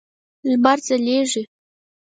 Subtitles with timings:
[0.49, 1.43] لمر ځلیږی